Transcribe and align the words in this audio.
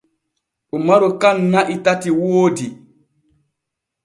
Umaru 0.77 1.09
kan 1.21 1.37
na’i 1.51 1.75
tati 1.83 2.09
woodi. 2.19 2.67